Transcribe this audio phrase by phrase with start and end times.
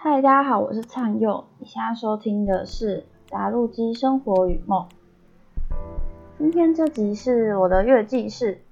[0.00, 1.44] 嗨，大家好，我是灿佑。
[1.58, 3.00] 你现在收听的是
[3.32, 4.86] 《打路机生活与梦》。
[6.38, 8.62] 今天这集是我的月记事。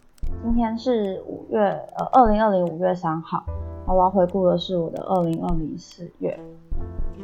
[0.45, 3.45] 今天是五月，呃，二零二零五月三号。
[3.89, 6.39] 我要回顾的是我的二零二零四月。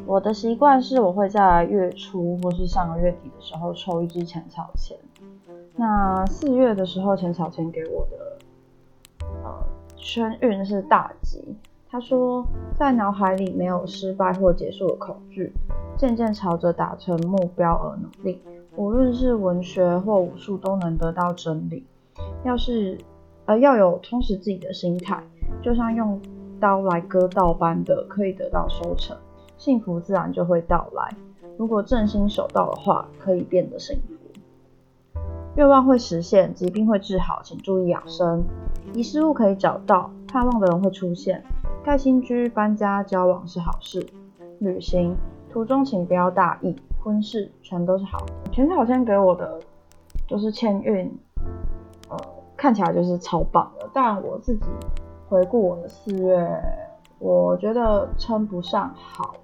[0.04, 4.98] 我的习惯是我会在月初或是上个月底的时候抽一支浅草签。
[5.76, 8.38] 那四月的时候，浅草签给我的
[9.44, 9.62] 呃
[9.94, 11.56] 圈运是大吉。
[11.92, 12.42] 他说，
[12.74, 15.52] 在脑海里没有失败或结束的恐惧，
[15.94, 18.40] 渐渐朝着达成目标而努力。
[18.76, 21.84] 无论是文学或武术，都能得到真理。
[22.44, 22.96] 要是
[23.44, 25.22] 呃要有充实自己的心态，
[25.60, 26.18] 就像用
[26.58, 29.14] 刀来割稻般的，可以得到收成，
[29.58, 31.14] 幸福自然就会到来。
[31.58, 35.20] 如果正心守道的话，可以变得幸福。
[35.56, 38.42] 愿望会实现，疾病会治好，请注意养生。
[38.94, 41.44] 遗失物可以找到，盼望的人会出现。
[41.84, 44.06] 盖新居、搬家、交往是好事。
[44.60, 45.16] 旅行
[45.50, 46.76] 途中请不要大意。
[47.02, 48.24] 婚事全都是好。
[48.52, 49.60] 全草先给我的
[50.28, 51.12] 就是签运，
[52.08, 52.16] 呃，
[52.56, 53.90] 看起来就是超棒的。
[53.92, 54.64] 但我自己
[55.28, 56.48] 回顾我的四月，
[57.18, 59.34] 我觉得称不上好。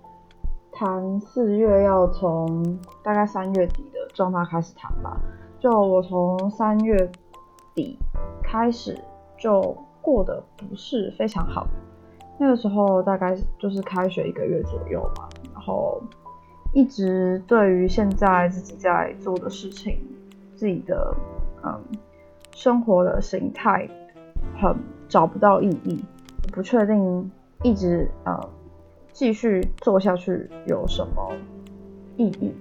[0.71, 5.21] 谈四月要从大概三月底的状态开始谈吧。
[5.59, 7.11] 就我从三月
[7.75, 7.99] 底
[8.41, 8.97] 开始
[9.37, 11.67] 就过得不是非常好。
[12.39, 16.01] 那个时候大概就是开学一个月左右嘛，然后
[16.73, 19.99] 一直对于现在自己在做的事情、
[20.55, 21.15] 自己的
[21.65, 21.81] 嗯
[22.55, 23.89] 生活的形态
[24.61, 24.75] 很
[25.09, 26.05] 找不到意义，
[26.53, 27.31] 不确定
[27.63, 28.39] 一直呃
[29.13, 31.33] 继续做下去有什么
[32.17, 32.55] 意义，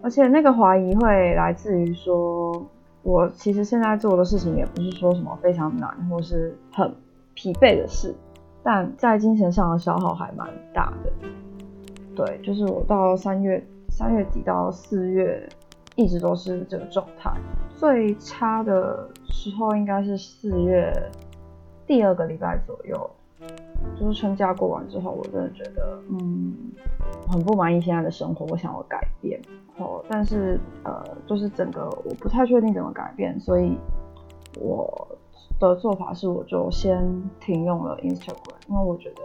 [0.00, 2.64] 而且那个怀疑会来自于说，
[3.02, 6.94] 我其实现在做的事情也不是说什么非常难或是很
[7.34, 8.14] 疲惫的事。
[8.64, 11.12] 但在精神上的消耗还蛮大的，
[12.16, 15.46] 对，就是我到三月三月底到四月
[15.96, 17.30] 一直都是这个状态，
[17.76, 20.90] 最差的时候应该是四月
[21.86, 23.10] 第二个礼拜左右，
[24.00, 26.56] 就是春假过完之后，我真的觉得嗯
[27.28, 29.38] 很不满意现在的生活，我想要改变，
[29.76, 33.76] 哦，但是呃就是整个我不太确定怎么改变，所以
[34.58, 35.06] 我。
[35.58, 39.22] 的做法是，我就先停用了 Instagram，因为我觉得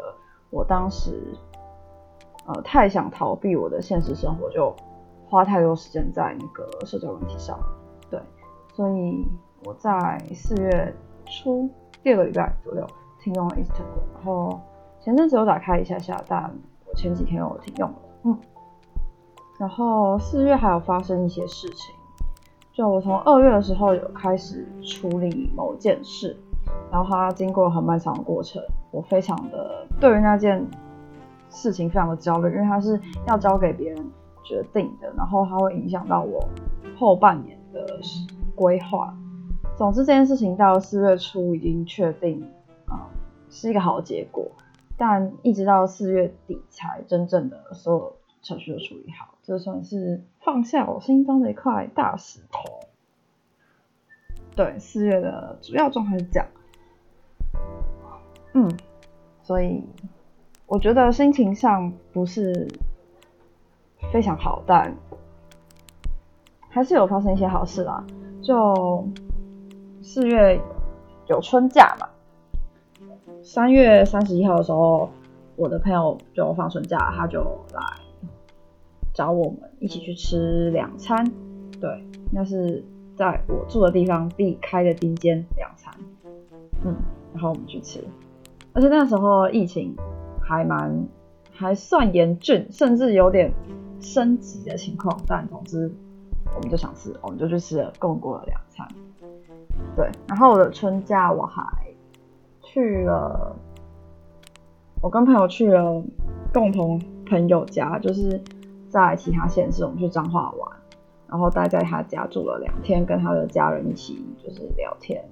[0.50, 1.36] 我当时
[2.46, 4.74] 呃太想逃避我的现实生活，就
[5.28, 7.60] 花太多时间在那个社交问题上，
[8.10, 8.20] 对，
[8.74, 9.28] 所以
[9.66, 10.94] 我在四月
[11.26, 11.70] 初
[12.02, 12.88] 第二个礼拜左右
[13.22, 14.60] 停用了 Instagram，然后
[15.02, 16.52] 前阵子有打开一下下，但
[16.86, 18.40] 我前几天有停用了，嗯，
[19.60, 21.94] 然后四月还有发生一些事情。
[22.80, 26.34] 就我从二月的时候有开始处理某件事，
[26.90, 30.66] 然后它经过很漫长的过程，我非常的对于那件
[31.50, 32.98] 事情非常的焦虑，因为它是
[33.28, 34.10] 要交给别人
[34.46, 36.42] 决定的，然后它会影响到我
[36.98, 37.86] 后半年的
[38.56, 39.14] 规划。
[39.76, 42.42] 总之这件事情到四月初已经确定
[42.86, 43.12] 啊
[43.50, 44.50] 是一个好结果，
[44.96, 49.36] 但一直到四月底才真正的所有程序都处理好。
[49.44, 52.80] 这算是放下我心中的一块大石头。
[54.56, 56.48] 对，四月的主要状态是这样。
[58.54, 58.70] 嗯，
[59.42, 59.84] 所以
[60.68, 62.68] 我觉得心情上不是
[64.12, 64.96] 非常好，但
[66.70, 68.04] 还是有发生一些好事啦。
[68.42, 69.08] 就
[70.02, 70.60] 四月
[71.28, 72.10] 有春假嘛，
[73.44, 75.10] 三月三十一号的时候，
[75.56, 77.42] 我的朋友就放春假，他就
[77.74, 78.09] 来。
[79.20, 81.30] 找我们一起去吃两餐，
[81.82, 82.82] 对，那是
[83.18, 85.94] 在我住的地方必开的第一间两餐，
[86.86, 86.96] 嗯，
[87.34, 88.02] 然后我们去吃，
[88.72, 89.94] 而且那时候疫情
[90.42, 91.06] 还蛮
[91.52, 93.52] 还算严峻，甚至有点
[94.00, 95.92] 升级的情况，但总之
[96.56, 98.88] 我们就想吃，我们就去吃了共过了两餐，
[99.98, 101.62] 对，然后我的春假我还
[102.62, 103.54] 去了，
[105.02, 106.02] 我跟朋友去了
[106.54, 108.42] 共同朋友家，就是。
[108.90, 110.72] 在其他县市，我们去彰化玩，
[111.28, 115.24] 然后待在他家住了两天，跟他的家人一起就是聊天，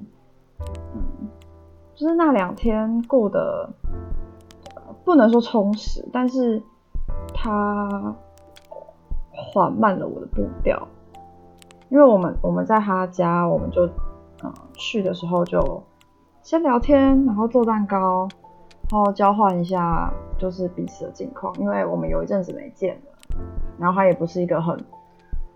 [0.94, 1.28] 嗯，
[1.96, 3.70] 就是那两天过得
[5.04, 6.62] 不能说充实，但是
[7.34, 8.16] 他
[9.32, 10.88] 缓慢了我的步调，
[11.90, 13.88] 因为我们我们在他家，我们就
[14.44, 15.84] 嗯去的时候就
[16.44, 18.28] 先聊天，然后做蛋糕，
[18.92, 23.02] 然后交换一下就是彼此的近况，因为我们有一阵子没见了。
[23.80, 24.78] 然后他也不是一个很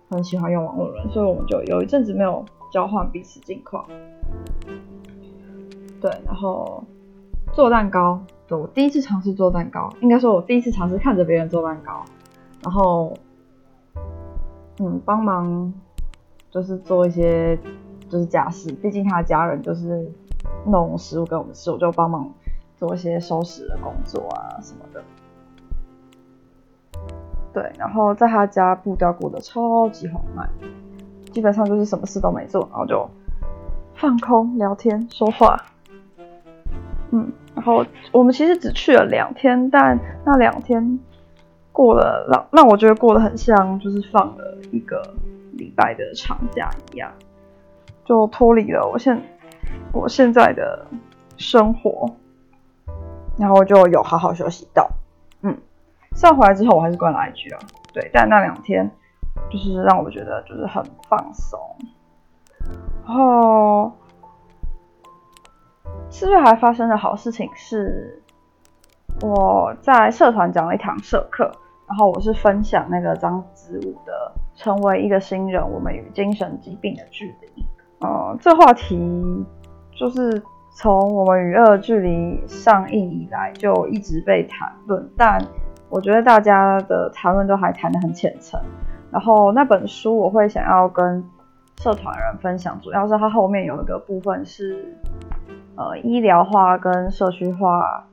[0.10, 3.86] 很喜欢用网络人，所以我们就有一阵子没有交换彼此近况。
[6.00, 6.84] 对，然后
[7.54, 12.04] 做蛋糕，对我第一次尝试做蛋糕，应该说我第一次尝试看着别人做蛋糕，
[12.64, 13.14] 然后
[14.80, 15.74] 嗯帮忙
[16.50, 17.58] 就是做一些
[18.10, 20.12] 就是家事，毕竟他的家人就是
[20.66, 22.30] 弄食物给我们吃，我就帮忙
[22.78, 25.04] 做一些收拾的工作啊什么的。
[27.54, 30.50] 对，然后在他家步调过得超级缓慢，
[31.32, 33.10] 基本上就是什么事都没做，然后就
[33.96, 35.62] 放空聊天说话。
[37.12, 40.98] 嗯，然后我们其实只去了两天，但那两天
[41.74, 45.02] 过了让让我觉得过得很像就是放了一个
[45.52, 47.12] 礼拜的长假一样，
[48.06, 49.22] 就脱离了我现
[49.92, 50.88] 我现在的
[51.36, 52.10] 生活，
[53.38, 54.90] 然后就有好好休息到。
[56.16, 57.60] 上回来之后我还是关了 IG 啊，
[57.94, 58.90] 对，但那两天
[59.50, 61.60] 就是让我觉得就是很放松，
[63.06, 63.92] 然后。
[66.10, 68.22] 四月还发生的好事情是，
[69.22, 71.50] 我在社团讲了一堂社课，
[71.88, 77.64] 然后我是分享那个张子武的《成为一个新人：我们与精神疾病的距离》。
[78.06, 79.46] 呃，这话题
[79.98, 80.44] 就是
[80.76, 85.42] 从我们与恶距离上映以来就一直被谈论，但
[85.92, 88.60] 我觉得大家的谈论都还谈得很浅层。
[89.12, 91.24] 然后那本书我会想要跟
[91.78, 94.98] 社团人分享，主要是它后面有一个部分是。
[95.74, 98.06] 呃，医疗化跟社区化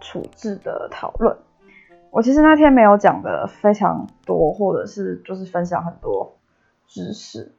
[0.00, 1.36] 处置的讨论，
[2.10, 6.34] 我其实那天没有讲的非常多，或者是就是分享很多
[6.88, 7.52] 知识，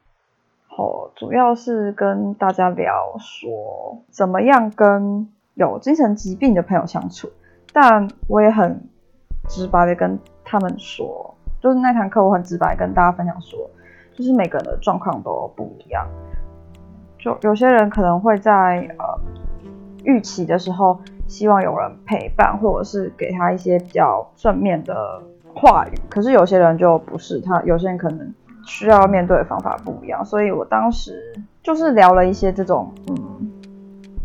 [0.75, 7.29] 哦，主要是跟大家聊说怎么样跟有精神疾病的朋友相处，
[7.71, 8.89] 但我也很
[9.47, 13.59] 直白的跟他们说，就是那堂课我很直白跟大家分享说，
[14.13, 16.07] 就是每个人的状况都不一样。
[17.17, 19.19] 就有些人可能会在呃
[20.03, 25.21] 预期的时候，希望有人陪伴，或者是给他一些比较正面的
[25.53, 25.99] 话语。
[26.09, 28.33] 可是有些人就不是他，有些人可能
[28.65, 30.23] 需要面对的方法不一样。
[30.23, 31.33] 所以我当时
[31.63, 33.51] 就是聊了一些这种嗯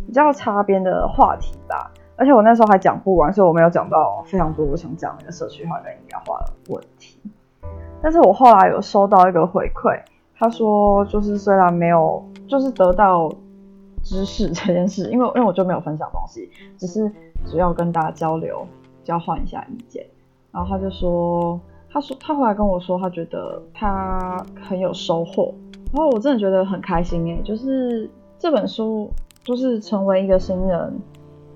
[0.06, 1.90] 比较擦边的话题吧。
[2.16, 7.18] 而且我那时候还讲不完，所以我没有讲到非常多我想讲那个社区化跟医疗化的问题。
[8.02, 10.00] 但是我后来有收到一个回馈。
[10.34, 13.30] 他说，就是虽然没有，就是得到
[14.02, 17.08] 知识这件事，因为因为我就没有分享东西，只是
[17.46, 18.66] 主要跟大家交流，
[19.04, 20.04] 交换一下意见。
[20.50, 25.54] 然后他就说，他说他后来跟我说，他觉得他很有收获。
[25.92, 29.08] 然后我真的觉得很开心诶，就是这本书
[29.44, 30.92] 就是成为一个新人，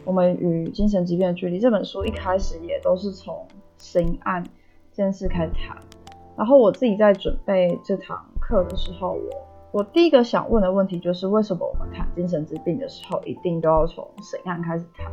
[0.07, 4.43] 我们与精神疾病的距离这本书一开始也都是从刑案
[4.93, 5.77] 这件事开始谈。
[6.35, 8.25] 然后我自己在准备这堂。
[8.49, 9.29] 课的时候，我
[9.73, 15.11] 我第一个想问的问题就是，为什么我们谈精神疾病的时候，一定都要从审案开始谈？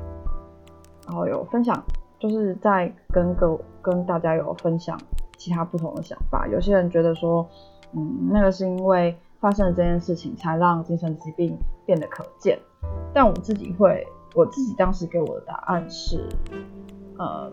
[1.08, 1.84] 然后有分享，
[2.20, 4.96] 就是在跟各跟大家有分享
[5.36, 6.48] 其他不同的想法。
[6.48, 7.50] 有些人觉得说，
[7.94, 11.58] 嗯，那个是因为发生了这件事情，才让精神疾病
[11.88, 12.60] 变得可见。
[13.16, 16.28] 但我自己会，我自己当时给我的答案是，
[17.18, 17.52] 呃，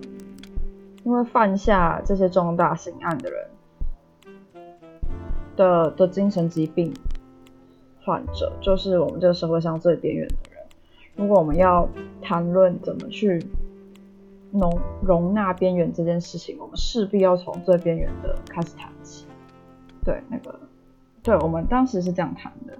[1.04, 3.46] 因为犯下这些重大刑案的人。
[5.56, 6.90] 的的精神疾病
[8.02, 10.64] 患者，就是我们这个社会上最边缘的人。
[11.16, 11.86] 如果我们要
[12.22, 13.44] 谈论怎么去
[14.52, 19.26] 容容纳边缘这件事情，我们势必要从最边缘的开始谈起。
[20.02, 20.58] 对，那个，
[21.22, 22.72] 对我们当时是这样谈的。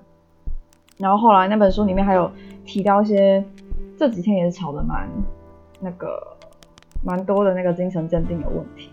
[0.97, 2.31] 然后后来那本书里面还有
[2.65, 3.45] 提到一些，
[4.01, 5.07] 这几天也是吵得蛮
[5.79, 6.27] 那个
[7.05, 8.91] 蛮多的那个精神鉴定的问题。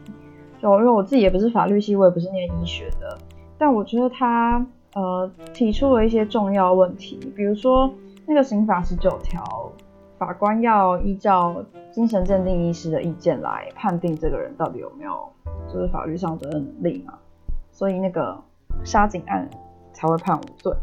[0.61, 3.17] 就因为我自己也不是法律系，我也不是念医学的。
[3.57, 7.89] 但我觉得他呃提出了一些重要问题，比如说
[8.25, 9.71] 那个刑法十九条，
[10.17, 15.25] 法官要依照精神鉴定医师的意见来判定这个人到底有没有
[15.71, 17.13] 就是法律上责任能力嘛，
[17.71, 18.37] 所以那个
[18.83, 19.49] 杀警案
[19.93, 20.73] 才会判无罪。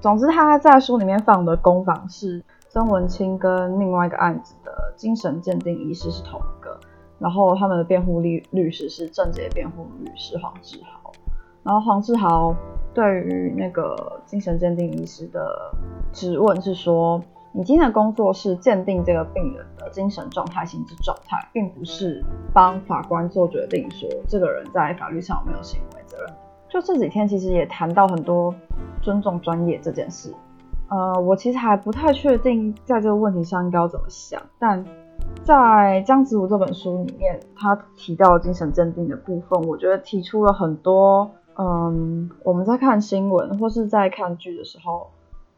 [0.00, 2.44] 总之他在书里面放的攻防是
[2.74, 6.76] 曾文清跟另外一个案子的精神鉴定医师是同一个，
[7.20, 11.12] 然后他们的辩护律律师是正杰辩护律师黄志豪。
[11.62, 12.52] 然后黄志豪
[12.92, 15.72] 对于那个精神鉴定医师的
[16.12, 17.22] 质问是说
[17.54, 26.34] ：“你今天的工作是鉴定这个病人的精神状态、心智状态，并不是帮法官做决定，说这个人在法律上有没有行为责任。”
[26.68, 28.52] 就这几天其实也谈到很多
[29.00, 30.34] 尊重专业这件事。
[30.88, 34.84] 呃，我其实还不太确定在这个问题上应该要怎么想，但
[35.42, 41.30] 在江子武这本书里面，他提到精神鉴定的部分，我觉得提出了很多。
[41.56, 45.10] 嗯，我们在看新闻或是在看剧的时候，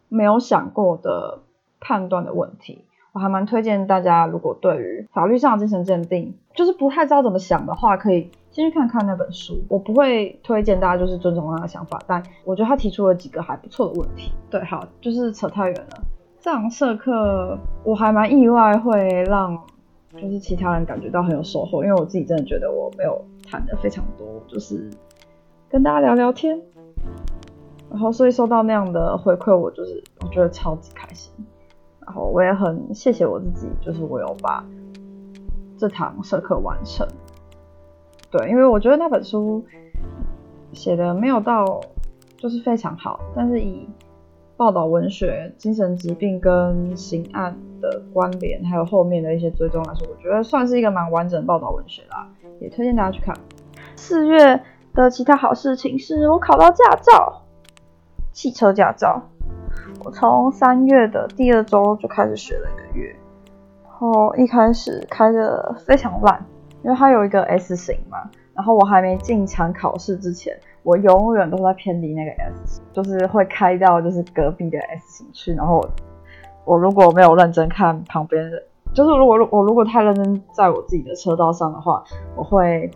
[0.08, 1.38] 没有想过的
[1.80, 9.62] 判断的问题，我还蛮推荐大家，如果对于法律上的精神鉴定就是不太知道怎么想的话，可以先去看看那本书。
[9.68, 14.32] 我不会推荐大家就是尊重他的想法，但我觉得他提出了几个还不错的问题。
[14.48, 16.02] 对，好，就是扯太远了。
[16.40, 19.54] 这堂社课我还蛮意外，会让
[20.10, 24.88] 就是其他人感觉到很有收获，因为我自己真的觉得我没有谈的非常多，就是
[25.68, 26.58] 跟大家聊聊天。
[27.90, 31.30] 然后，所以收到那样的回馈，我就是我觉得超级开心。
[32.00, 34.64] 然后我也很谢谢我自己，就是我有把
[35.76, 37.06] 这堂社课完成。
[38.30, 39.64] 对，因为我觉得那本书
[40.72, 41.80] 写的没有到
[42.36, 43.88] 就是非常好，但是以
[44.56, 52.28] 报道文学、精神疾病跟刑案的关联，还有后面的一些追踪来说，我觉得算是一个蛮完整的报道文学啦。
[52.60, 53.36] 也推荐大家去看。
[53.96, 54.62] 四月
[54.94, 57.42] 的其他好事情是我考到驾照。
[58.32, 59.22] 汽车驾照，
[60.04, 63.16] 我从三月的第二周就开始学了一个月，
[63.82, 66.44] 然后一开始开的非常烂，
[66.86, 75.84] 因为它有一个 S 型嘛，然后我还没进场考试之前，我永远都在偏离那个 S，型就是会开到就是隔壁的 S 型去，然后
[76.64, 78.62] 我如果没有认真看旁边的，
[78.94, 82.04] 就是如果我如果太认真在我自己的车道上的话，
[82.36, 82.88] 我会。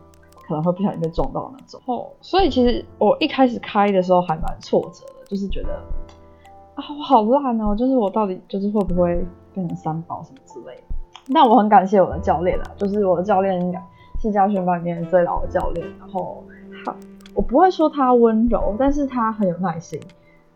[0.46, 5.80] 可能会不小心被撞到那种，哦，所以其实我一开始开的时候还蛮挫折的，就是觉得
[6.74, 10.82] 啊我好烂哦，就是我到底就是会不会变成三宝什么之类的。
[11.32, 13.80] 那我很感谢我的教练啊，就是我的教练应该
[14.20, 16.44] 是教训班里面最老的教练，然后
[16.84, 16.94] 他
[17.34, 20.00] 我不会说他温柔，但是他很有耐心，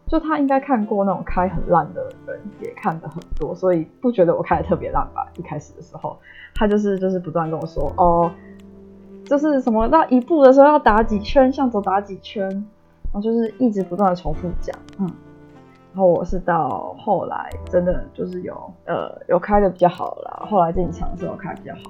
[0.07, 5.27] 就他应该看过那种开很烂的人也看的很多，所以不觉得我开的特别烂吧。
[5.37, 6.17] 一开始的时候，
[6.55, 8.31] 他就是就是不断跟我说哦。
[9.27, 15.11] 就是什么到一步的时候要打几圈，向左打几圈，然后就是一直不断的重复讲，嗯，
[15.95, 18.53] 然后我是到后来真的就是有
[18.85, 21.83] 呃有开的比较好了，后来进场之后开比较好，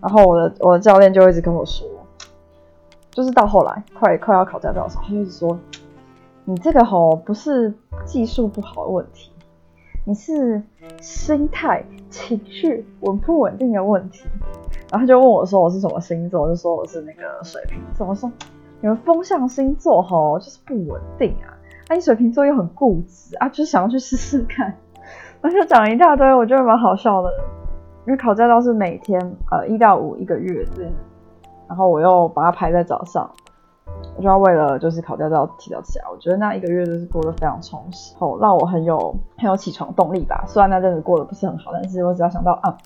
[0.00, 1.86] 然后我的我的教练就一直跟我说，
[3.12, 5.56] 就是到后来快快要考驾照的时候，他就一直说，
[6.44, 7.72] 你这个吼不是
[8.04, 9.30] 技术不好的问题，
[10.04, 10.60] 你是
[11.00, 14.24] 心态情绪稳不稳定的问题。
[14.90, 18.06] 然后他就问我说我是什么星座，我就说我是那个水瓶座。
[18.06, 18.28] 我说
[18.80, 21.54] 你们风象星座吼就是不稳定啊，
[21.88, 24.66] 啊你水瓶座又很固执啊，就是想要去试试看。
[25.40, 27.30] 然后就讲了一大堆，我觉得蛮好笑的。
[28.06, 30.66] 因为考驾照是每天呃一到五一个月，
[31.66, 33.30] 然后我又把它排在早上，
[34.16, 36.04] 我就要为了就是考驾照提早起来。
[36.10, 40.44] 我觉得那一个月就是过得非常充实，后让我很有很有起床动力吧。
[40.46, 42.76] 虽然那阵子过得不是很好，但是我只要想到啊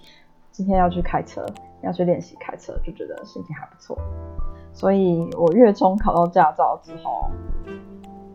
[0.51, 1.45] 今天要去开车。
[1.83, 3.99] 要去练习开车，就觉得心情还不错。
[4.73, 7.29] 所以我月中考到驾照之后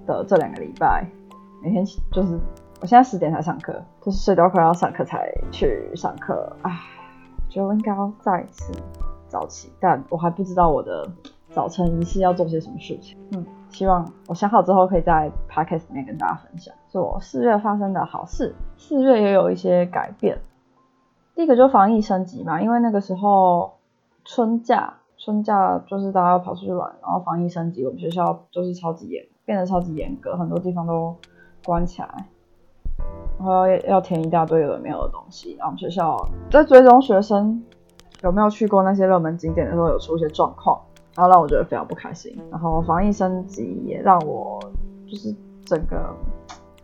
[0.08, 1.06] 的这两个礼拜，
[1.62, 2.40] 每天就是
[2.82, 6.52] 我现在十点才上课，就是睡到快要上课才去上课。
[6.64, 6.72] 唉，
[7.50, 8.74] 就应该要再次
[9.28, 11.08] 早起，但我还不知道我的
[11.52, 13.18] 早晨仪式要做些什么事情。
[13.34, 18.56] 嗯，希望我想好之后可以在 podcast 里面跟大家分享，是我四月发生的好事。
[18.78, 20.40] 四月也有一些改变。
[21.36, 23.74] 第一个就防疫升级嘛，因为那个时候
[24.26, 31.16] 春假，春假就是大家要跑出去玩，然后防疫升级，我们学校就是超级严，变得超级严格，很多地方都
[31.64, 32.26] 关起来，
[33.40, 37.64] 然后要要填一大堆有的没有的东西，然后我们学校在追踪学生
[38.24, 40.78] 有没有去过那些热门景点的时候有出一些状况，
[41.16, 44.60] 然后让我觉得非常不开心，然后防疫升级也让我
[45.10, 45.34] 就是
[45.66, 46.14] 整个。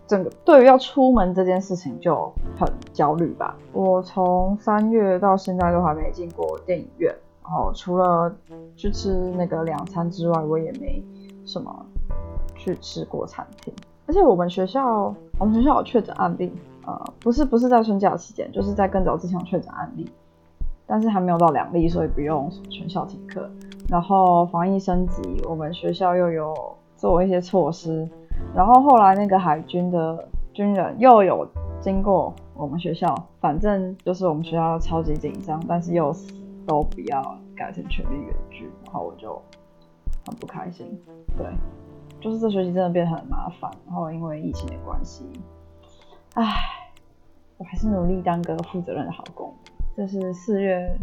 [0.06, 3.56] 整个对于要出门这件事情就很焦虑吧。
[3.72, 8.32] 我从三月到现在都还没进过电影院，然后除了
[8.76, 11.02] 去吃那个两餐之外，我也没
[11.46, 11.86] 什么
[12.64, 13.74] 去吃过餐厅。
[14.06, 16.52] 而且我们学校，我们学校有确诊案例，
[16.86, 20.10] 呃，不是不是在春假期间，就是在更早之前有确诊案例，
[20.86, 23.50] 但是还没有到两例，所以不用全校停课。
[23.90, 26.54] 然后防疫升级，我们学校又有
[26.96, 28.08] 做一些措施。
[28.56, 31.48] 然后后来那个海军的军人又有
[31.80, 36.14] 经过我们学校，反正就是我们学校超级紧张，但是又
[36.68, 39.42] 都不要改成全力远距，然后我就
[40.26, 40.86] 很不开心。
[41.38, 41.46] 对，
[42.24, 45.26] 就是这学期真的变得很麻烦，然后因为疫情的关系，
[46.36, 46.46] 唉，
[47.58, 49.54] 我还是努力当个负责任的好工。
[49.94, 50.98] 这是四月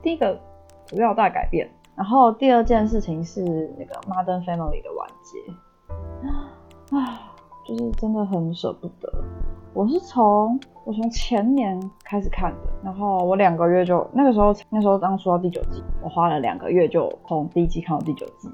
[0.00, 0.38] 第一个
[0.86, 3.42] 主要大改变，然后第二件事情是
[3.76, 6.96] 那个 Modern Family 的完结。
[6.96, 7.32] 啊，
[7.66, 9.12] 就是真的很舍不得。
[9.74, 18.48] 我是从我从前年开始看的，然后我两个月就那个时候那时候刚出到第九季，我花了两个月就从第一季看到第九季，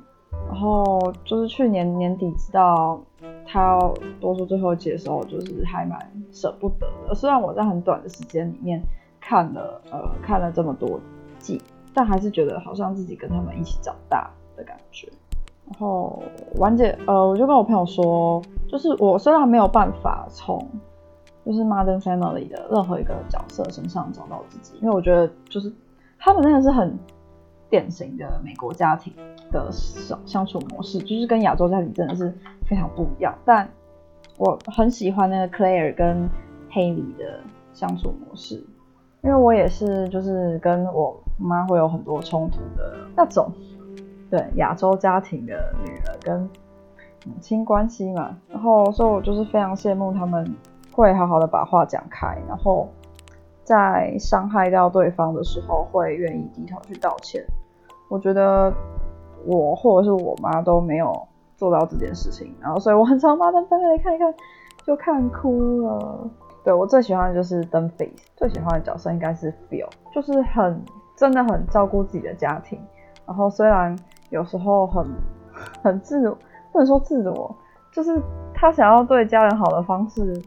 [0.48, 2.98] 然后就是去年年底知道
[3.46, 5.98] 他要多出最后一季的时候，就是还蛮
[6.32, 7.14] 舍不得的。
[7.14, 8.82] 虽然我在很短的时间里面
[9.20, 10.98] 看了呃看了这么多
[11.38, 11.60] 季，
[11.94, 15.08] 但还是觉得好像自己跟他们一起长大的感觉。
[15.70, 16.22] 然后
[16.56, 20.58] 婉姐呃，我就跟我朋友说，就是我虽然没有办法从
[21.44, 25.70] 就是 Modern Family 的任何一个角色身上找到自己，因为我觉得就是
[26.18, 26.98] 他们真的是很
[27.70, 29.12] 典型的美国家庭
[29.50, 32.32] 的相相处模式，就是跟亚洲家庭真的是
[32.66, 33.34] 非常不一样。
[33.44, 33.68] 但
[34.36, 36.28] 我很喜欢那个 Claire 跟
[36.70, 37.40] Haley 的
[37.72, 38.56] 相处模式，
[39.22, 43.52] 因为我也是就是跟我妈会有很多冲突的那种。
[44.30, 46.38] 对亚洲家庭的女儿跟
[47.24, 50.54] 母亲关系嘛，然后所以我就是非常羡慕他们
[50.92, 52.86] 会好好的把话讲开，然后
[53.64, 57.42] 在伤害到对方的时候会愿意低头去道歉。
[58.08, 58.72] 我觉得
[59.44, 61.12] 我或者是我妈都没有
[61.56, 64.34] 做到这件事情，然后所以我很常把他分开来看一看，
[64.84, 66.30] 就看哭了。
[66.64, 70.82] 对我最喜欢的就是登 face，最喜欢的角色应该是 Phil，就是很
[71.16, 72.80] 真的很照顾自己的家庭，
[73.26, 73.96] 然后虽然。
[74.30, 75.06] 有时候很
[75.82, 76.20] 很自，
[76.70, 77.56] 不能说自我，
[77.90, 78.20] 就是
[78.52, 80.38] 他想要对家人好的方式，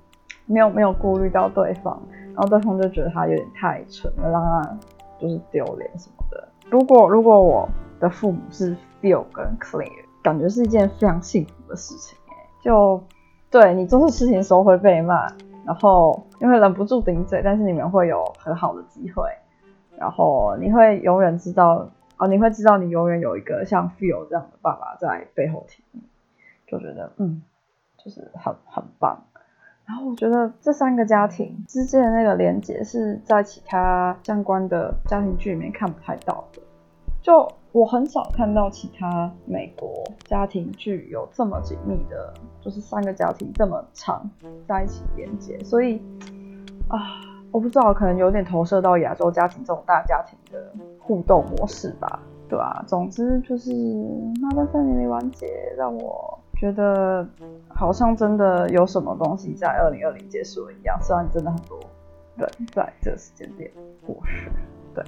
[0.45, 4.77] 没有没有顾虑到对方，然后对方就觉得他有点太蠢了，让他
[5.19, 6.47] 就是丢脸什么的。
[6.71, 9.91] 如果如果我的父母是 feel 跟 clear，
[10.23, 12.33] 感觉是一件非常幸福的事情哎。
[12.61, 13.03] 就
[13.49, 15.27] 对你做错事情的时候会被骂，
[15.65, 19.23] 然后因为忍不住顶嘴，但是你们会有很好的机会，
[19.97, 21.87] 然后你会永远知道。
[22.17, 26.01] 哦，你会知道你永远有一个像 feel 这样的爸爸在背后挺你，
[26.67, 27.41] 就觉得嗯，
[27.97, 29.23] 就是很很棒。
[29.85, 36.61] 然后我觉得这三个家庭之间的那个连接是在其他相关的家庭剧里面看不太到的。
[37.21, 44.29] 就我很少看到其他美国家庭剧有这么紧密的，就是三个家庭这么长
[44.67, 45.59] 在一起连接。
[45.63, 46.01] 所以
[46.87, 47.27] 啊。
[47.53, 52.81] 我不知道，可能有点投射到亚洲家庭这种大家庭的互动模式吧，对吧？
[52.87, 53.71] 总之就是
[54.41, 57.27] 《妈妈三年没完结》，让我觉得
[57.69, 60.95] 好像真的有什么东西在二零二零结束了一样。
[61.01, 61.79] 虽然真的很多
[62.35, 63.71] 人在这时间点
[64.05, 64.51] 过世，
[64.93, 65.03] 对。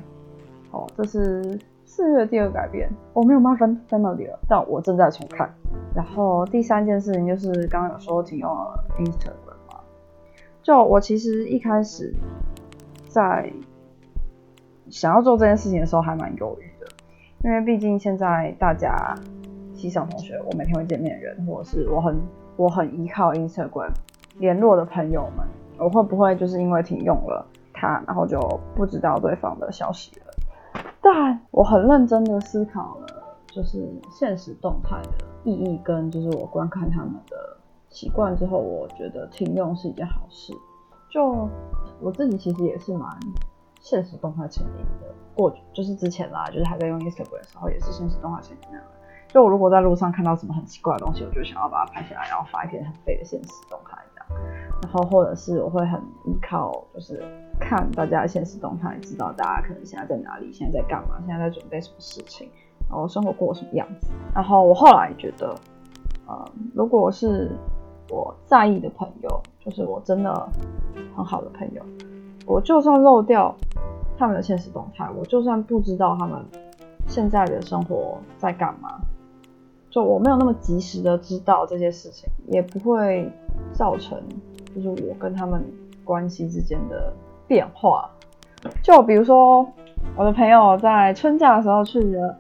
[0.72, 5.48] 好，这是四月第二改变，我没有《妈妈 Family》了，但我正在重看。
[5.94, 9.54] 然后第三件事情就是刚刚有说停用了 Instagram。
[10.64, 12.12] 就我其实一开始
[13.08, 13.54] 在
[14.90, 16.88] 想要做这件事情的时候还蛮犹豫的，
[17.44, 19.14] 因为毕竟现在大家
[19.84, 22.16] 机上同学，我每天会见面的人，或者是我很
[22.56, 23.92] 我很依靠 Instagram
[24.38, 25.46] 联络的朋友们，
[25.78, 28.40] 我会不会就是因为停用了它，然后就
[28.74, 30.82] 不知道对方的消息了？
[31.02, 33.08] 但我很认真的思考了，
[33.48, 37.58] 就是现实动态的意义跟就是我观看他们的。
[37.90, 40.52] 习惯之后，我觉得停用是一件好事。
[41.12, 41.48] 就
[42.02, 43.08] 我自己其实也是蛮
[43.80, 48.84] 现实动态成瘾的，过就是之前啦，就是还在用 Instagram 的时候，也是现实动态成瘾那样。
[49.34, 54.44] 就我如果在路上看到什么很奇怪的东西，我就想要把它拍下来，然后发一篇很废的现实动态这样。
[54.84, 57.24] 然后或者是我会很依靠，就是
[57.60, 62.48] 看大家的现实动态，知道大家可能现在在哪里，现在在干嘛，现在在准备什么事情，
[62.88, 64.12] 然后生活过什么样子。
[64.36, 65.56] 然后我后来觉得，
[66.28, 67.52] 呃，如果是
[68.10, 70.48] 我在意的朋友，就是我真的
[71.16, 71.84] 很好的朋友。
[72.46, 73.56] 我就算漏掉
[74.16, 76.46] 他们的现实动态，我就算不知道他们
[77.08, 79.00] 现在的生活在干嘛，
[79.94, 83.32] 就我没有那么及时的知道这些事情，也不会
[83.72, 84.20] 造成
[84.76, 85.64] 就是我跟他们
[86.04, 87.14] 关系之间的
[87.48, 88.10] 变化。
[88.82, 89.64] 就比如说，
[90.18, 92.36] 我的朋友在春假的时候去了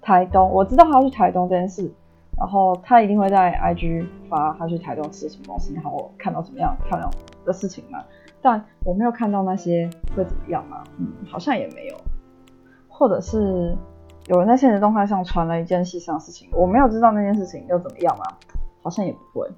[0.00, 1.90] 台东，我知道他去台东这件事。
[2.38, 7.10] 然后他一定会在 IG 发他去台东吃什么东西，然后我看到什么样漂亮
[7.44, 8.02] 的事情嘛。
[8.40, 11.96] 但我没有看到那些会怎么样嘛，嗯，好像也没有。
[12.88, 13.76] 或者是
[14.26, 18.24] 有人在现实动态上传了一件细上的事情，我没有知道那件事情又怎么样嘛，
[18.82, 19.50] 好像也不会。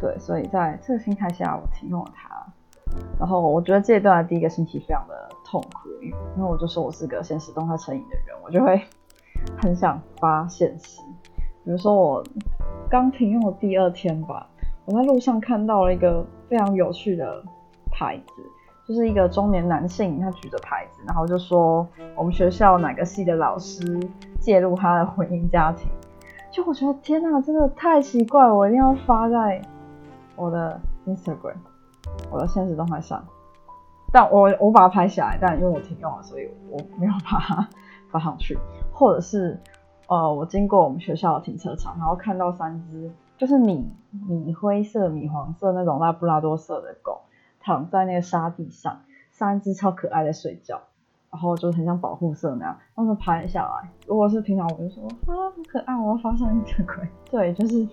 [0.00, 2.28] 对，所以在这个心态下，我停用了它。
[3.18, 8.80] 然后我觉得这一段的第一个星期非常的痛苦，因为我就说我是个现实动态成瘾的人，我就会
[9.60, 11.00] 很想发现实。
[11.64, 12.24] 比如说我
[12.88, 14.48] 刚停用的第二天吧，
[14.86, 17.44] 我在路上看到了一个非常有趣的
[17.92, 18.42] 牌子，
[18.88, 24.00] 就是一个中年男性，他举着牌子，然后就说我们学校哪个系的老师
[24.40, 25.86] 介入他的婚姻家庭，
[26.50, 29.60] 就我觉得天哪，真的太奇怪，我一定要发在
[30.34, 31.56] 我的 Instagram，
[32.30, 33.22] 我的现实动态上，
[34.10, 37.68] 但我我把它拍下来，但因为我停用了，所以我没有把它
[38.10, 38.58] 发上去，
[38.92, 39.60] 或者是。
[40.10, 43.92] 呃，我经过我们学校的停车场，然后看到三只就是米
[44.26, 47.20] 米灰色、米黄色那种拉布拉多色的狗，
[47.60, 50.80] 躺在那个沙地上，三只超可爱的睡觉，
[51.30, 53.88] 然后就很像保护色那样，他们拍下来。
[54.06, 56.96] 如果是平常，我就说啊好可爱，我要发上一条鬼。
[57.30, 57.86] 对，就是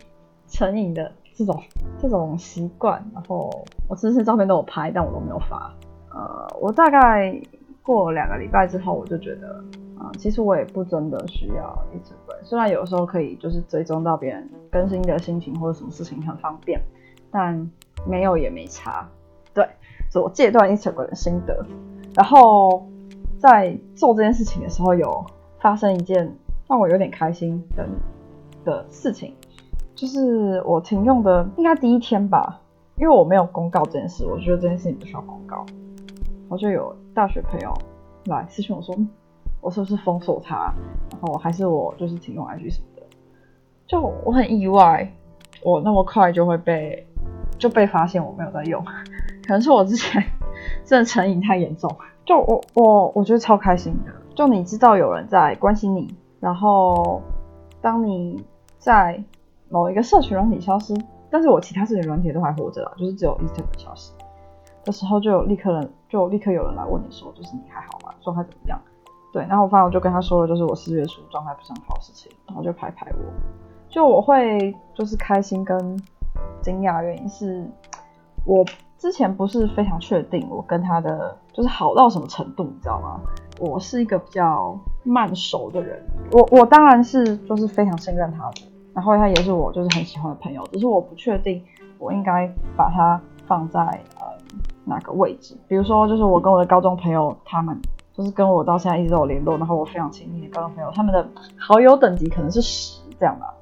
[0.48, 1.62] 成瘾的这种
[2.00, 3.04] 这种习惯。
[3.14, 3.50] 然后
[3.88, 5.74] 我这些照片都有拍，但我都没有发。
[6.10, 7.40] 呃，我大概
[7.84, 9.64] 过两个礼拜之后，我就觉得。
[9.98, 16.82] 啊，其实我也不真的需要一直关，虽然有时候可以就是追踪到别人更新的心情或者什么事情很方便，
[17.32, 17.72] 但
[18.06, 19.08] 没有也没差。
[20.10, 21.66] 对，是我戒断 Instagram 的心得。
[22.16, 22.88] 然后
[23.40, 25.26] 在做这件事情的时候，有
[25.60, 26.34] 发生一件
[26.68, 27.88] 让我有点开心的
[28.64, 29.34] 的事情，
[29.96, 32.62] 就是我停用的应该第一天吧，
[32.98, 35.66] 因为我没有公告这件事，我觉得这件事情不需要公告。
[36.50, 37.74] 我就有大学朋友
[38.26, 38.96] 来私信我说。
[39.62, 40.72] 我是不是封锁他？
[41.10, 43.02] 然后还是我就是停用 IG 什么的？
[43.88, 45.12] 就我很意外，
[45.64, 47.04] 我那么快就会被
[47.58, 48.86] 就被发现我没有在用，
[49.46, 50.24] 可能是我之前
[50.84, 51.90] 真的成瘾太严重。
[52.26, 57.22] 就我我我觉得超开心的，就你知道有人在关心你，然后
[57.82, 58.44] 当你
[58.80, 59.24] 在
[59.70, 60.96] 某一个社群软体消失，
[61.30, 64.12] 但是我其他社群软体都还活着啦，就是只有 Instagram 消失
[64.84, 68.14] 的时候，就有立刻人就立刻有人来问你说，就是你还好吗？
[68.22, 68.82] 状态怎么样？
[69.32, 73.18] 对，然后我发现我就跟他说了，就是我四月初状态不是很好的事情，然后就拍拍我，
[73.90, 75.78] 就我会就是开心跟
[76.62, 77.70] 惊讶，原因是
[78.46, 78.66] 我
[78.98, 83.20] 之前不是非常确定我跟他的就是好到什么程度，你知道吗？
[83.60, 88.62] 我是一个比较慢熟的人，我我当然是就是非常信任他的，
[88.94, 91.64] 然后他也是我就是很喜欢的朋友，只是我不确定
[91.98, 93.82] 我应该把他放在
[94.20, 94.26] 呃
[94.84, 97.80] 哪个位置，比如说就是我跟我的高中朋友他们。
[98.18, 103.54] 就是跟我到现在一直都有联络，然后我非常亲密的高中朋友，他们的好友等级可能是十这样吧。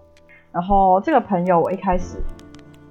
[0.51, 2.21] 然后这个朋友我一开始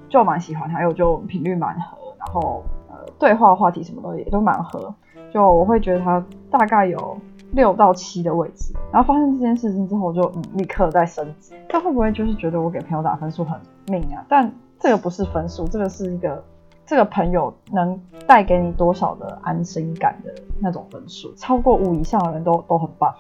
[0.09, 1.97] 就蛮喜欢他，因为我就频率蛮合，
[2.33, 4.95] 后呃对话话题什么的也都蛮合，
[5.33, 7.19] 就我会觉得他大概有
[7.53, 8.73] 六到七的位置。
[8.91, 10.23] 然后发生这件事情之后，就
[10.55, 11.55] 立刻在升级。
[11.69, 14.25] 他会不会就是觉得我给朋友打分数很命啊？
[14.29, 16.43] 但这个不是分数，这个是一个。
[16.85, 23.15] 这个朋友能带给你多少的安心感的那种分数，超过五以上的人都都很棒，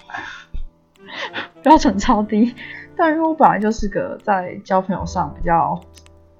[1.62, 2.54] 标准超低。
[2.96, 5.80] 但因为我本来就是个在交朋友上比较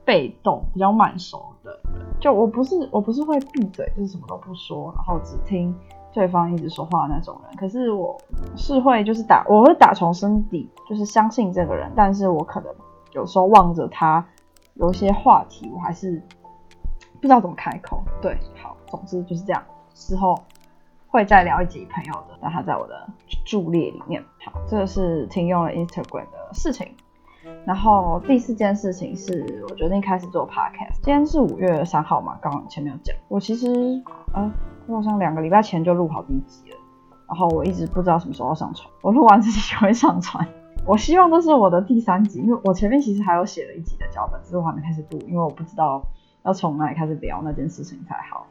[0.04, 1.51] 被动、比较慢熟，
[2.22, 5.74] 就我不是我不是会闭嘴，就是什么都不说，然后只听
[6.14, 7.56] 对方一直说话的那种人。
[7.56, 8.16] 可是我
[8.56, 12.72] 是会就是打，我会打从心底就是相信这个人，但是我可能
[13.12, 14.24] 有时候望着他
[14.74, 16.22] 有一些话题，我还是。
[17.20, 19.62] 不知道怎么开口，对，好，总之就是这样。
[19.94, 20.37] 之后
[21.06, 23.08] 会再聊一集朋友的，让他在我的
[23.46, 24.20] 助列里面。
[24.44, 26.92] 好，这个是停用了 Instagram 的事情。
[27.64, 30.96] 然后第四件事情是我决定开始做 Podcast。
[31.02, 33.14] 今天是五月三号嘛，刚刚前面有讲。
[33.28, 33.66] 我其实
[34.33, 34.50] 啊，
[34.87, 36.76] 我好像两个礼拜前就录好第一集了，
[37.28, 38.88] 然后我一直不知道什么时候要上传。
[39.00, 40.46] 我录完自己就会上传。
[40.87, 46.02] 我希望这是我的第三集，因为我前面其实还有写了一集的脚本，只是我还没开始录，因为我不知道。
[46.44, 48.48] 要从哪里开始聊那件事情才好？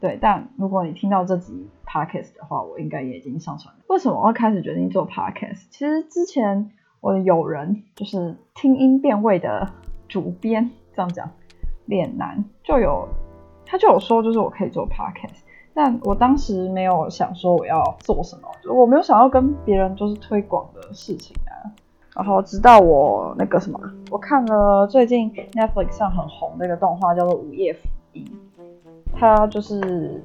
[0.00, 3.82] 对，但如果你听到这集 podcast 的话，我应该也已经上传了。
[3.88, 5.66] 为什么我会开始决定做 podcast？
[5.68, 9.68] 其实之前我的友人就是听音辨位的
[10.08, 11.30] 主编，这样讲，
[11.84, 13.08] 脸男就有
[13.64, 15.40] 他就有说，就是我可以做 podcast，
[15.74, 21.70] 但我当时没有想说我要做什么，我没有想要跟别人就是推广的事情啊。
[22.14, 23.78] 然后直到我那个什么，
[24.10, 27.80] 我看了最近 Netflix 上很红的一个动画，叫做《午夜福
[28.14, 28.24] 音》，
[29.12, 30.24] 它就是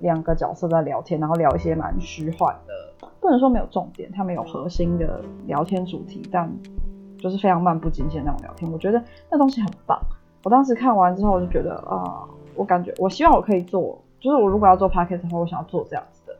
[0.00, 6.50] 两个角色在聊天，然后聊一些蛮虚幻的，不能说没有重点，它没有核心的聊天主题，但
[7.18, 10.00] 就是非常漫不经心那种聊天，我觉得那东西很棒。
[10.44, 12.22] 我当时看完之后，我就觉得啊，
[12.54, 16.34] 我感觉我希望我可以做，就是我如果要做 podcast 的话，我想要做这样子的。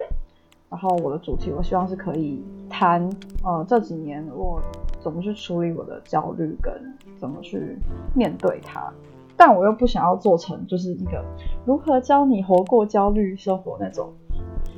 [0.68, 3.08] 然后我的主题，我希望是可以谈，
[3.42, 4.60] 呃，这几年我
[5.00, 6.72] 怎么去处理我的焦虑，跟
[7.16, 7.78] 怎么去
[8.14, 8.92] 面对它。
[9.36, 11.24] 但我又不想要做成就是一个
[11.64, 14.08] 如何教你活过焦虑生活那种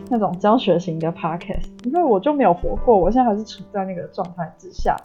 [0.09, 4.97] 那种教学型的 podcast，因为我就没有活过，我现在还是处在那个状态之下。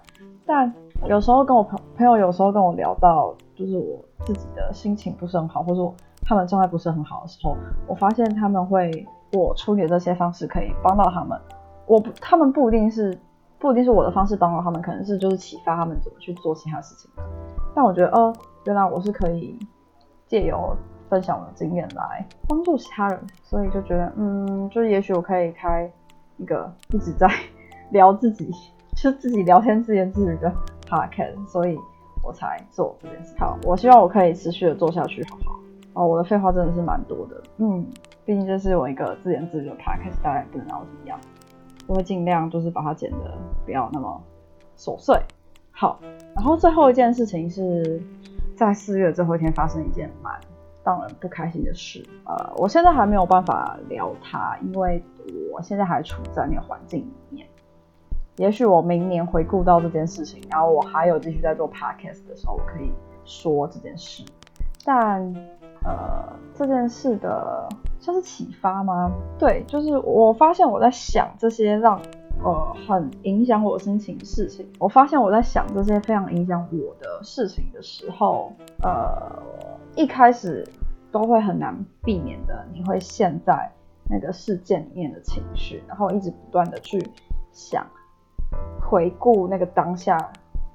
[0.46, 0.74] 但
[1.08, 7.56] 有时候跟我朋朋友有时候跟我聊到，就是我自己的心情不是很好，或者他们状态不是很好的时候，
[7.88, 9.06] 我发现他们会。
[9.36, 11.36] 我处理这些方式可以帮到他们，
[11.88, 13.18] 我不，他们不一定是，
[13.64, 17.10] 不一定是我的方式帮到他们，可能是就是启发他们怎么去做其他事情。
[17.74, 18.34] 但我觉得，呃，
[18.66, 19.58] 原来我是可以
[20.28, 20.76] 借由
[21.10, 25.90] 分享我的经验来帮助其他人，所以就觉得，嗯，就也许我可以开
[26.36, 27.26] 一个一直在
[27.92, 28.52] 聊自己，
[28.98, 30.52] 就自己聊天自言自语的
[30.86, 31.80] podcast，所以
[32.22, 33.34] 我才做这件事。
[33.40, 35.60] 好，我希望我可以持续的做下去，好不好？
[35.94, 37.86] 哦，我的废话真的是蛮多的，嗯，
[38.26, 41.18] 毕竟这是我一个自言自语的 podcast，大概不能让我怎么样，
[41.88, 44.22] 我会尽量就是把它剪的不要那么
[44.78, 45.20] 琐碎。
[45.72, 46.00] 好，
[46.36, 48.02] 然后最后一件事情是
[48.56, 50.40] 在四月最后一天发生一件蛮
[50.84, 55.04] 让人不开心的事，呃，我现在还没有办法聊它，因为
[55.52, 57.48] 我现在还处在那个环境里面。
[58.38, 62.92] 也许我明年回顾到这件事情，然后我还有继续在做 podcast 的时候，我可以
[63.26, 64.24] 说这件事。
[64.84, 65.22] 但
[65.84, 67.70] 呃，这件事的
[68.04, 69.12] 算是启发吗？
[69.40, 72.00] 对，就是我发现我在想这些让
[72.44, 74.68] 呃很影响我心情的事情。
[74.78, 78.52] 我发现我在想这些非常影响我的事情的时候，
[78.84, 79.42] 呃，
[79.96, 80.68] 一开始
[81.12, 83.72] 都会很难避免的，你会陷在
[84.10, 87.02] 那个事件里面的情绪，然后一直不断的去
[87.52, 87.86] 想。
[88.80, 90.16] 回顾那个当下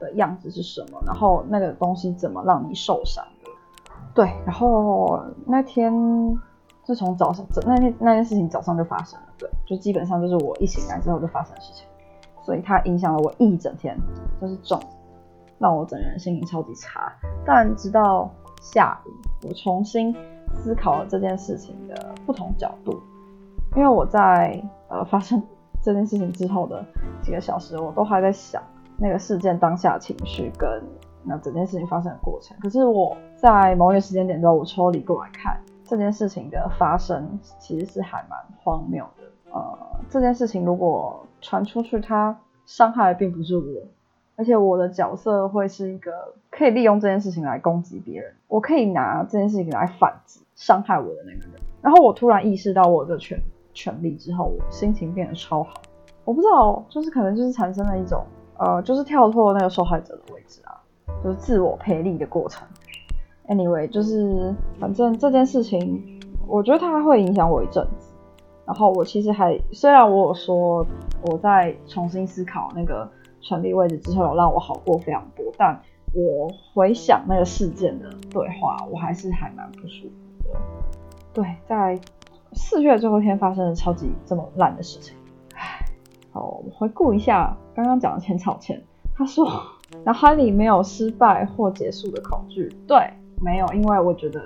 [0.01, 3.51] 的样子是什么，然后那个东西怎么让你受伤的？
[4.15, 5.93] 对，然后那天
[6.89, 11.87] 自从早上，那天那件事情早上就发生了，对，就基本上就是我一醒来之后就发生的事情，
[12.43, 13.95] 所以它影响了我一整天，
[14.41, 14.81] 就是重，
[15.59, 17.13] 让我整人心情超级差。
[17.45, 18.31] 但直到
[18.63, 19.11] 下午，
[19.47, 20.17] 我重新
[20.55, 22.99] 思考了这件事情的不同角度，
[23.77, 25.43] 因为我在呃发生。
[25.81, 26.85] 这件事情之后的
[27.23, 28.61] 几个小时，我都还在想
[28.97, 30.69] 那个事件当下情绪跟
[31.23, 32.55] 那整件事情发生的过程。
[32.61, 35.57] 可是我在某一个时间点之后，我抽离过来看
[35.89, 39.25] 这件事情的发生，其实是还蛮荒谬的。
[39.51, 39.79] 呃，
[40.11, 43.63] 这件事情如果传出去，它伤害的并不是我，
[44.37, 51.61] 而且我的角色会是一个可以利用这件事情来攻击别人，我可以拿这件事情来反击伤害我的那个人。
[51.81, 53.39] 然后我突然意识到我的权。
[53.75, 55.75] 权利之后，我心情变得超好。
[56.25, 58.25] 我不知道，就是可能就是产生了一种，
[58.57, 60.75] 呃，就是跳脱那个受害者的位置啊，
[61.23, 62.67] 就是自我赔利的过程。
[63.49, 68.13] Anyway，就是反正这件事情，我觉得它会影响我一阵子。
[68.67, 70.87] 然后我其实还，虽然我有说
[71.23, 75.81] 我在重新思考那个权利位置之后，有让我好过非常多，但
[76.13, 80.61] 我回想那个事件的对话，我还是还蛮不舒服的。
[81.33, 81.99] 对，在。
[82.55, 85.15] 四月最后一天发生的超级这么烂的事情，
[85.55, 85.85] 唉，
[86.33, 88.83] 好，我们回顾一下刚刚讲的前草前，
[89.15, 89.47] 他说
[90.03, 92.97] 脑海里没有失败或结束的恐惧，对，
[93.41, 94.41] 没有，因为我觉得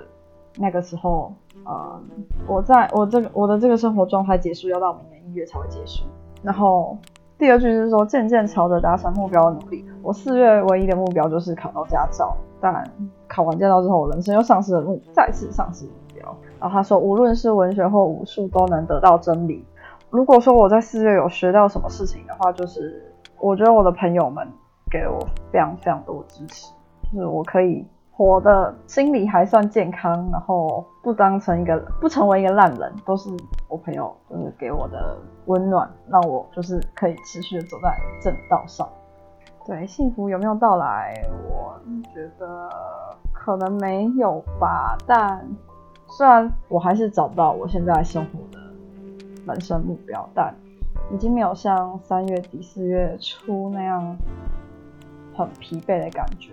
[0.57, 1.33] 那个时候，
[1.65, 1.99] 呃，
[2.47, 6.03] 我在我这个我的这个生活状态结束要到明年一月才会结束。
[6.41, 6.97] 然后
[7.37, 12.83] 第二句是说渐渐朝着达成目标的努力，我四月唯一的目标就是考到驾照，但
[13.27, 16.35] 考完驾照之后，我人生又丧失了目，再次丧失目标。
[16.59, 19.65] 然后他说，无论是文学或武术，都能得到真理。
[20.09, 24.47] 如果说我在四月有学到什么事情的话，就是我觉得我的朋友们
[24.91, 25.19] 给我
[25.51, 26.71] 非常非常多支持，
[27.11, 27.83] 就是我可以
[28.15, 33.29] 活的心理还算健康，然后不当成一个不成为一个烂人，都是
[33.67, 38.87] 我朋友就是给我的温暖，让我就是可以持续的走在正道上。
[39.65, 41.13] 对，幸福有没有到来？
[41.49, 41.79] 我
[42.13, 42.69] 觉得
[43.33, 45.45] 可能没有吧，但。
[46.05, 48.59] 虽然我还是找不到我现在生活的
[49.47, 50.53] 人生目标，但
[51.11, 54.15] 已经没有像三月底四月初那样
[55.33, 56.51] 很疲惫的感觉。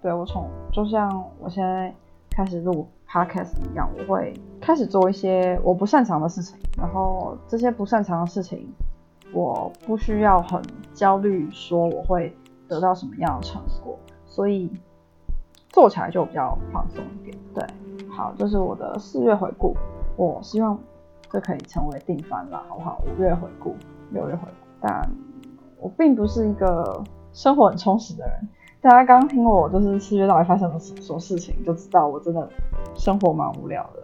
[0.00, 1.92] 对我从就像我现在
[2.30, 8.68] 开始录 podcast 一样，我会开始做一些我不擅长的事情，然后这些不擅长的事情，
[9.32, 10.62] 我不需要很
[10.94, 12.36] 焦虑说我会
[12.68, 14.70] 得到什么样的成果，所以
[15.70, 17.36] 做起来就比较放松一点。
[17.54, 17.64] 对。
[18.10, 19.76] 好，这是我的四月回顾，
[20.16, 20.78] 我希望
[21.30, 23.00] 这可以成为定番了，好不好？
[23.06, 23.76] 五月回顾，
[24.10, 25.08] 六月回顾，但
[25.80, 28.48] 我并不是一个生活很充实的人。
[28.80, 32.48] 大家刚刚听我就是四月到底发生了什么事情，就知道我真的
[32.94, 34.02] 生活蛮无聊的。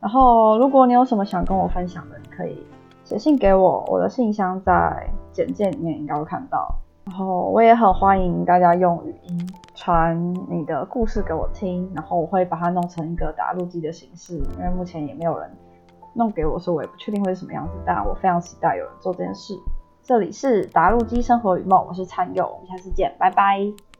[0.00, 2.66] 然后，如果你有什么想跟我分享的，你可以
[3.04, 6.74] 写信给我，我的信箱在简介里面应该会看到。
[7.04, 9.48] 然后，我也很欢迎大家用语音。
[9.74, 15.50] 传你的故事给我听，然后我会把它弄成一个打录机的形式，因为目前也没有人
[16.14, 17.72] 弄给我，所以我也不确定会是什么样子。
[17.84, 19.54] 但我非常期待有人做这件事。
[20.02, 23.93] 这里是打录机生活与梦，我是灿佑，我们下次见，拜拜。